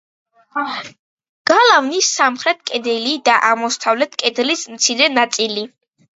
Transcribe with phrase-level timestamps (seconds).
[1.51, 5.69] გალავნის სამხრეთ კედელი და აღმოსავლეთ კედლის მცირე ნაწილი.